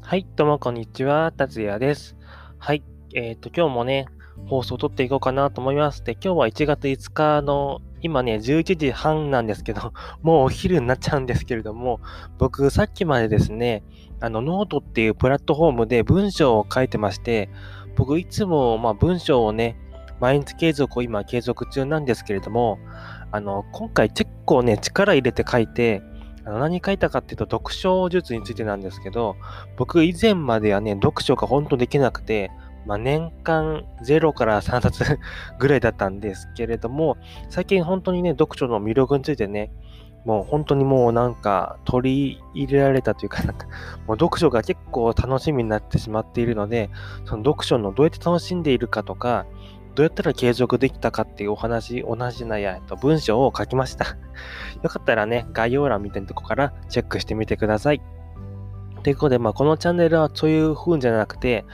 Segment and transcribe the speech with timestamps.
[0.00, 2.16] はい、どうもこんにちは、達也です。
[2.58, 4.06] はい、えっ、ー、と、今日もね、
[4.46, 6.04] 放送を撮っていこうかなと思います。
[6.04, 9.92] で、今日は1月5日の、今ね、11時半なんですけど、
[10.22, 12.00] もうお昼になっちゃうんですけれども、
[12.38, 13.82] 僕、さっきまでですね、
[14.20, 17.50] あの、ノートっていうプラットフォームで文章を書いてまして、
[17.96, 19.76] 僕、いつも、まあ、文章をね、
[20.20, 22.78] 毎日継続を今継続中なんですけれども、
[23.32, 26.02] あの、今回結構ね、力入れて書いて、
[26.46, 29.36] あの何書いたかっていうと、読書術についてなんですけど、
[29.76, 32.50] 僕以前まではね、読書が本当できなくて、
[32.86, 35.18] まあ、年間0から3冊
[35.58, 37.16] ぐらいだったんですけれども、
[37.50, 39.72] 最近本当にね、読書の魅力についてね、
[40.24, 43.66] もう本当にもうなんか取り入れられたというか、なんか
[44.06, 46.90] もう読書が結構楽しみになってしまっているので、
[47.24, 49.46] その読書のどうやって楽しんでいるかとか、
[49.96, 54.18] どうやったら継続できたかっていうお話、同じなや、と文章を書きました。
[54.84, 58.02] よかったらね、概要欄みたいなとこからチェックしてみてください。
[59.02, 61.64] ということで、まあ、このチャンネルはそういう風じゃなくて、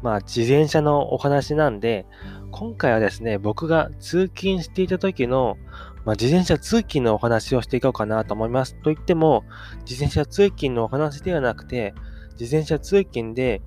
[0.00, 2.06] まあ、自転車のお話なんで、
[2.52, 5.56] 今回はですね、僕が通勤していた時の、
[6.04, 8.76] まあ、自転車通勤のお話をしていこうかなと思います。
[8.76, 9.42] と言っても、
[9.80, 11.94] 自転車通勤のお話ではなくて、
[12.38, 13.60] 自転車通勤で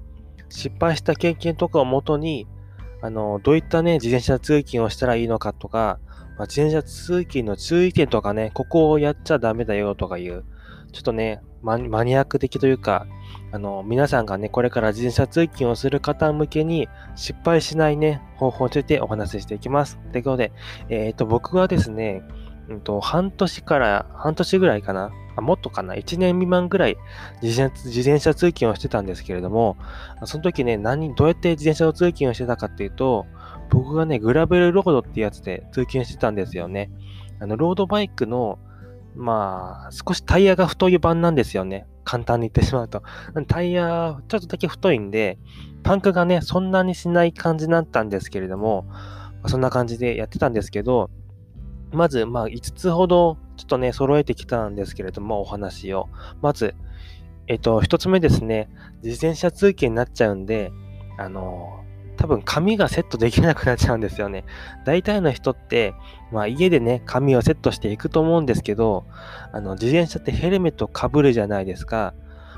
[0.47, 2.47] 失敗した経験とかをもとに、
[3.05, 5.99] あの、どういったね、自転車通勤をしたらいいのかとか、
[6.37, 10.43] まあ、自転車通勤の注意点とかね、ここをやっちゃダメだよとかいう、
[10.91, 13.05] ちょっとね、マニアック的というか、
[13.51, 19.99] あの、皆さんがね、これから自転車通勤をする方向けに失敗しないね、方法についてお話ししていきます。
[20.11, 20.51] ということで、
[20.89, 22.23] えっ、と、僕はですね、
[22.69, 26.97] うんと、半年から、半年ぐらいかな、あもっとかな、1年未満ぐらい
[27.41, 29.77] 自転車通勤をしてたんですけれども、
[30.25, 33.25] その時ね、何、どうやって自転車の通勤をしてたかっていうと、
[33.69, 36.91] 僕がね、グラベルロードってやつで通勤してたんですよね。
[37.39, 38.59] あの、ロードバイクの、
[39.15, 41.87] まあ、少しタイヤが太い版なんですよね。
[42.03, 43.03] 簡単に言ってしまうと。
[43.47, 45.37] タイヤ、ちょっとだけ太いんで、
[45.83, 48.85] パンクがね、そんなにしない感じになったんですけれども、
[49.47, 51.09] そんな感じでやってたんですけど、
[51.91, 56.09] まず、まあ、5つほど、ちょっとね、揃えてきたんですけれども、お話を。
[56.41, 56.75] まず、
[57.47, 58.69] えっと、1つ目ですね、
[59.03, 60.71] 自転車通勤になっちゃうんで、
[61.17, 61.83] あの、
[62.17, 64.45] 多分髪がセットできなくなっちゃうんですよね。
[64.85, 65.93] 大体の人って、
[66.31, 69.05] まあ家でね、髪をセットしていくと思うんですけど、
[69.51, 72.13] あの、自転車ってヘルメットかぶるじゃないですか。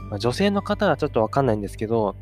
[0.10, 2.16] まあ、女性の方はちょっとわかんないんですけど、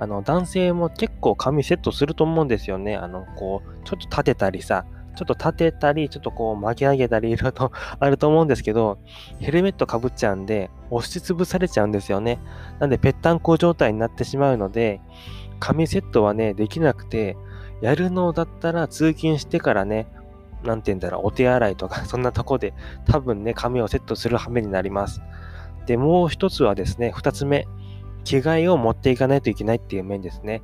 [0.00, 2.96] あの、男性も結構髪セットすると思うんですよね。
[2.96, 4.86] あの、こう、ちょっと立てたりさ、
[5.18, 8.98] ちょっと立てたり、ちょっとこう巻き上げたりいろいろと あると思うんですけど、
[9.40, 12.38] ヘルメットかぶっちゃうんで、押しつぶされちゃうんですよね。
[12.78, 15.00] なんで、ぺったんこ状態になってしまうので、
[15.58, 17.36] 紙セットはね、できなくて、
[17.80, 20.06] やるのだったら通勤してからね、
[20.62, 22.74] なんて言うんだろう、お手洗いとか、 そんなとこで
[23.06, 25.20] 多分ね、紙をセットする羽目になります。
[25.86, 27.66] で、もう一つはですね、二つ目、
[28.22, 30.62] 着替えを持っていかないといけないっていう面ですね。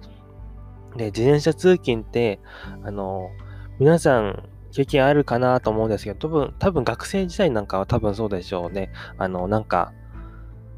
[0.97, 2.41] で、自転車通勤って、
[2.85, 3.31] あの、
[3.79, 8.91] 皆さん経験あるかなと思うんですけど、多分、多分学生時代なんかは多分そうでしょうね。
[9.19, 9.93] あの、なんか、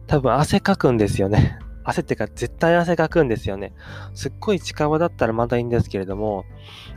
[0.06, 1.58] 多分汗かくんですよね。
[1.84, 3.72] 汗ってか絶対汗かくんですよね。
[4.14, 6.44] すっごい近場だったらまだいいんですけれども、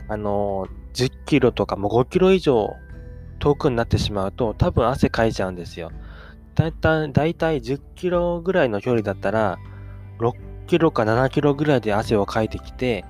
[0.08, 2.74] あの、10キロとかもう5キロ以上
[3.38, 5.90] 遠くになってしまうと多分汗かいちゃうんですよ。
[6.54, 9.58] だいたい、だいたい10キロぐらいの距離だったら、
[10.18, 10.32] 6
[10.66, 13.04] キロか7キロぐらいで汗をかいてきて、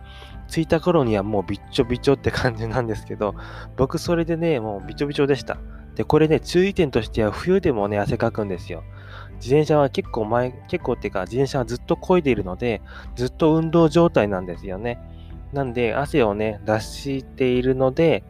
[0.50, 3.34] 着いた頃にはもうびっちょびちょって感じなんですけど、
[3.76, 5.58] 僕それでね、もうびちょびちょでした。
[5.94, 8.82] で、これね、注意点としては冬でもね、汗かくんですよ。
[9.36, 12.82] 自転車は結構前、結構っていうか、自転車はずっと漕いでいるので、
[13.16, 14.98] ずっと運動状態なんですよね。
[15.52, 18.24] なんで、汗をね、出しているので、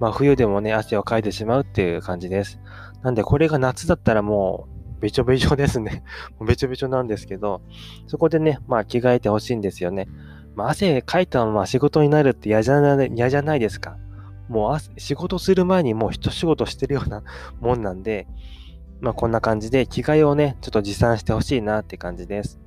[0.00, 2.60] まあ冬でもね、汗をかいてしまうっていう感じです。
[3.02, 4.66] なんで、これが夏だったらも
[4.98, 6.02] う、べちょべちょですね。
[6.46, 7.60] べちょべちょなんですけど、
[8.06, 10.08] そこでね、まあ着替えてほしいんですよね。
[10.54, 13.96] まあ、汗かいたまま仕事になるって嫌じゃない嫌じゃないですか。
[14.48, 17.22] もう仕事する前にもう一仕事してるような
[17.60, 18.26] もんなんで、
[19.00, 22.60] まあこんな感じで着替えをね、ちょっと持参してほしいなって感じです。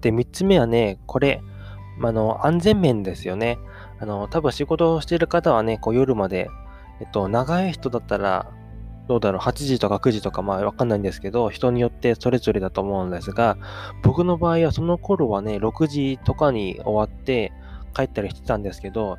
[0.00, 1.42] で、三つ目はね、これ、
[2.00, 3.58] あの、安全面ですよね。
[4.00, 6.48] あの、多分仕事をしてる方はね、こう夜まで、
[7.00, 8.50] えっと、長い人だったら、
[9.08, 13.56] どうだろう、8時とか9時とか、まあわかんないんですけど、人によってそれぞれだと思うんですが、
[14.02, 17.52] 僕の場合はその頃はね、6時とかに終わって
[17.94, 19.18] 帰ったりしてたんですけど、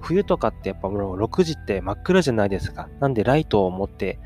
[0.00, 2.88] 冬とかってやっぱもう6時って真っ暗じゃないですか。
[3.00, 4.18] なんでライトを持って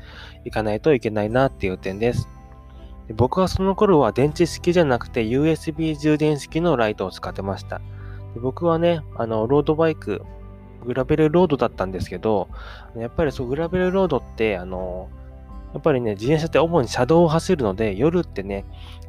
[0.45, 2.29] いかないといけないなっていう点です。
[3.07, 7.79] で僕はその頃は電池式じゃなくて USB 充電式のライトを使ってました。
[8.33, 10.21] で僕はね、あの、ロードバイク、
[10.85, 12.47] グラベルロードだったんですけど、
[12.95, 15.09] やっぱりそう、グラベルロードって、あの、
[15.73, 18.63] やっぱりね、自転車って主に車道を走るので、夜ってね、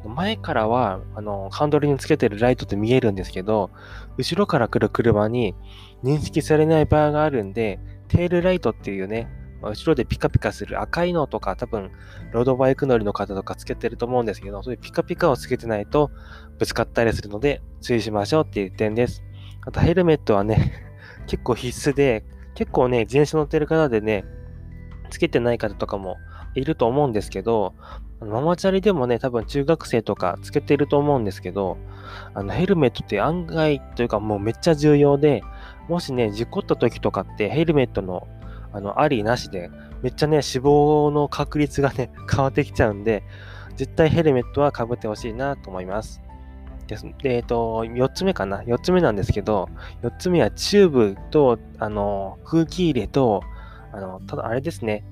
[0.05, 3.69] 前からは、あの、ハンドルにつけてるライトって見えるんですけど、
[4.17, 5.55] 後ろから来る車に
[6.03, 7.79] 認識されない場合があるんで、
[8.09, 9.29] テールライトっていうね、
[9.61, 11.91] 後ろでピカピカする赤いのとか多分
[12.31, 16.11] ロードバイク乗りの方とかつけてると思うんですけど、そういうピカピカをつけてないと
[16.59, 19.23] ぶつかったりするので注意しましょうっていう点です。
[19.65, 20.73] あとヘルメットはね、
[21.27, 22.25] 結構必須で、
[22.55, 24.25] 結構ね、自転車乗ってる方でね、
[25.09, 26.17] つけてない方とかも
[26.55, 27.73] いると思うんですけど、
[28.19, 31.77] ママチャリでもね、多分中学生とかつけてると思うんですけど、
[32.33, 35.43] あのヘルメットって案外というかもうめっちゃ重要で、
[35.87, 38.27] もしね、事故った時とかってヘルメットの
[38.73, 39.69] あの、ありなしで、
[40.01, 43.23] めっちゃね、死亡の確率がね、変わってきちゃうんで、
[43.75, 46.21] 絶対ヘルメットは被ってほしいなと思います。
[46.87, 47.05] です。
[47.21, 49.69] で、えっ、と、4つ目かな？4つ目なんですけど、
[50.03, 53.41] 4つ目はチューブと、あの、空気入れと、
[53.93, 55.03] あの、ただあれですね。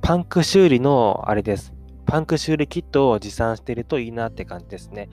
[0.00, 1.74] パンク修理のあれです。
[2.06, 5.10] パンク修理キットを持参してるといいなって感じですね。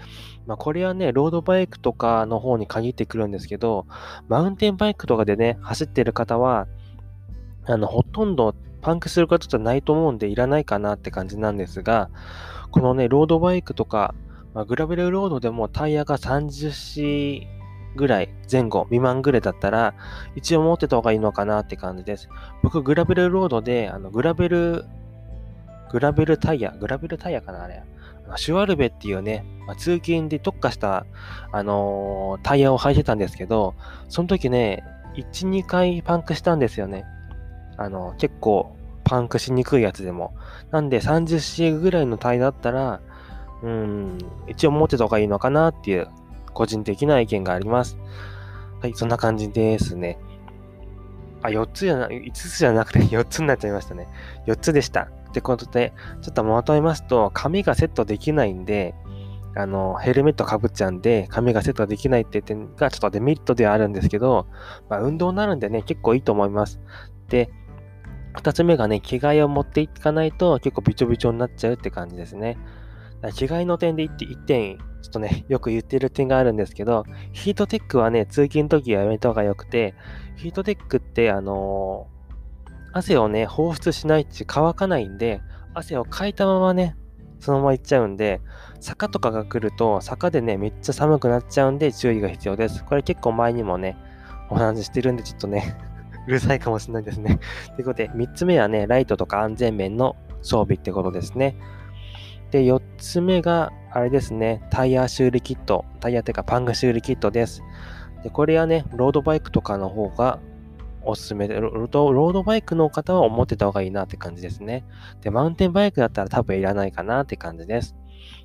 [0.47, 3.85] まあ、これはね、ロードバイクとかの方に限ってくるんですけど、
[4.29, 6.67] マウンテンバイクとかでね、走ってる方は、
[7.65, 12.09] あの、ほとんどパンクすることじゃないと思うんで、いらないかなって感じなんですが、
[12.71, 14.15] このね、ロードバイクとか、
[14.55, 17.45] まあ、グラベルロードでもタイヤが 30C
[17.97, 19.93] ぐらい、前後、未満ぐらいだったら、
[20.35, 22.29] 一応持ってた方がいいのかなって感じです。
[22.63, 24.85] 僕、グラベルロードで、あの、グラベル、
[25.91, 27.83] グラベルタイヤ、グラベルタイヤかなあれ。
[28.37, 31.05] シュワルベっていうね、まあ、通勤で特化した、
[31.51, 33.75] あのー、タイヤを履いてたんですけど、
[34.07, 34.83] その時ね、
[35.15, 37.03] 1、2回パンクしたんですよね。
[37.75, 40.33] あの、結構パンクしにくいやつでも。
[40.71, 43.01] なんで 30C ぐらいのタイヤだったら、
[43.65, 44.17] うん、
[44.47, 46.07] 一応持ってた方がいいのかなっていう
[46.53, 47.97] 個人的な意見があります。
[48.79, 50.19] はい、そんな感じですね。
[51.41, 54.07] あ、4つじゃな、5つじゃなくて 4つになっちゃいましたね。
[54.45, 55.09] 4つでした。
[55.29, 58.93] ってことで、ちょっとまとめますと、髪がセットできないんで、
[59.55, 64.45] あの、ヘルメットかぶっちゃうんで、髪がセットできないって点がちょっとデメリットではあるんですけど、
[64.89, 66.79] まあ、運動になるんでね、結構いいと思います。
[67.29, 67.49] で、
[68.35, 72.57] 二つ目がね、着替えを持っていかないと結構びちょびちょになっちゃうって感じですね。
[73.31, 79.93] 着替えの点で1点、ちょっとね、 よく言ってる点があるんですけど、ヒートテックはね、通勤の時はやめた方が良くて、
[80.35, 85.41] ヒートテックって、あのー、汗をね、放出しないし乾かないんで、
[85.73, 86.95] 汗をかいたままね、
[87.39, 88.41] そのまま行っちゃうんで、
[88.79, 92.83] 坂とかが来ると、坂でね、めっちゃ寒くなっちゃうんで注意が必要です。
[92.83, 93.97] これ結構前にもね、
[94.49, 95.77] お話ししてるんで、ちょっとね
[96.27, 97.39] うるさいかもしれないですね。
[97.75, 101.55] ということで、3つ目はね、ライトとか安全面の装備ってことですね。
[102.51, 105.85] で、4つ目が、あれですね、タイヤ修理キット。
[105.99, 107.63] タイヤっていうかパング修理キットです。
[108.23, 110.39] で、これはね、ロードバイクとかの方が
[111.05, 114.83] おすすめで、ロロードバイクの方は思ってた方がいいなって感じですね。
[115.21, 117.95] で、マウンテンバイクだったら多分いらないかなって感じです。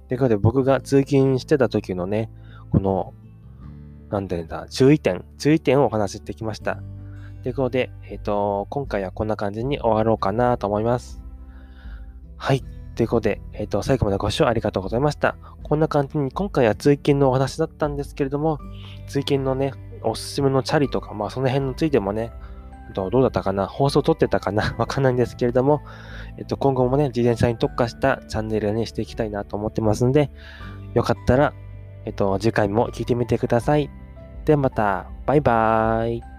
[0.08, 2.30] ということで、僕が通勤してた時のね、
[2.70, 3.14] この、
[4.10, 6.78] なんていうんだ、注意点、注意点をお話ししてきました。
[7.42, 11.22] ということで、えっ、ー、と、今回はこんな感じに終わろうかなと思います。
[12.36, 12.62] はい。
[13.00, 15.34] ということで、えっ、ー、と、最後までご視聴ありがとうございました。
[15.62, 18.58] こんな感じに、今回は通勤のお話だったんですけれども、
[19.06, 22.30] 通勤のね、おすすめのチャリとか、まあその辺についてもね、
[22.92, 25.80] どうだったかな放送撮ってたかな わかんないんですけれども、
[26.36, 30.30] えっと、今後もね、自転車に特化したチャンネルにしていきたいなと思ってますんで、
[30.92, 31.54] よかったら、
[32.04, 33.88] えっと、次回も聞いてみてください。
[34.44, 36.29] ではまた、バイバーイ。